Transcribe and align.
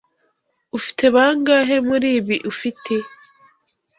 Ufite 0.77 1.03
bangahe 1.15 1.75
muribi 1.87 2.37
ufite? 2.51 2.93